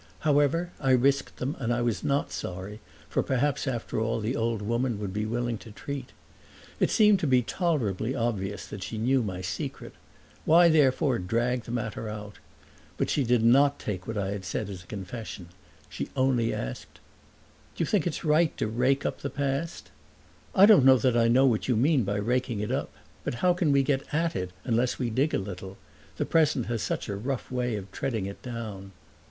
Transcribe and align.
However, 0.21 0.71
I 0.79 0.93
risked 0.93 1.37
them 1.37 1.55
and 1.59 1.71
I 1.71 1.83
was 1.83 2.03
not 2.03 2.31
sorry, 2.31 2.79
for 3.07 3.21
perhaps 3.21 3.67
after 3.67 3.99
all 3.99 4.19
the 4.19 4.35
old 4.35 4.63
woman 4.63 4.99
would 4.99 5.13
be 5.13 5.27
willing 5.27 5.59
to 5.59 5.69
treat. 5.69 6.09
It 6.79 6.89
seemed 6.89 7.19
to 7.19 7.27
be 7.27 7.43
tolerably 7.43 8.15
obvious 8.15 8.65
that 8.65 8.81
she 8.81 8.97
knew 8.97 9.21
my 9.21 9.41
secret: 9.41 9.93
why 10.43 10.69
therefore 10.69 11.19
drag 11.19 11.65
the 11.65 11.71
matter 11.71 12.09
out? 12.09 12.39
But 12.97 13.11
she 13.11 13.23
did 13.23 13.43
not 13.43 13.77
take 13.77 14.07
what 14.07 14.17
I 14.17 14.31
had 14.31 14.43
said 14.43 14.71
as 14.71 14.81
a 14.83 14.87
confession; 14.87 15.49
she 15.87 16.09
only 16.15 16.51
asked: 16.51 16.99
"Do 17.75 17.83
you 17.83 17.85
think 17.85 18.07
it's 18.07 18.25
right 18.25 18.57
to 18.57 18.65
rake 18.67 19.05
up 19.05 19.21
the 19.21 19.29
past?" 19.29 19.91
"I 20.55 20.65
don't 20.65 20.83
know 20.83 20.97
that 20.97 21.15
I 21.15 21.27
know 21.27 21.45
what 21.45 21.67
you 21.67 21.75
mean 21.75 22.03
by 22.05 22.15
raking 22.15 22.59
it 22.59 22.71
up; 22.71 22.91
but 23.23 23.35
how 23.35 23.53
can 23.53 23.71
we 23.71 23.83
get 23.83 24.11
at 24.11 24.35
it 24.35 24.49
unless 24.63 24.97
we 24.97 25.11
dig 25.11 25.35
a 25.35 25.37
little? 25.37 25.77
The 26.17 26.25
present 26.25 26.65
has 26.65 26.81
such 26.81 27.07
a 27.07 27.15
rough 27.15 27.51
way 27.51 27.75
of 27.75 27.91
treading 27.91 28.25
it 28.25 28.41
down." 28.41 28.93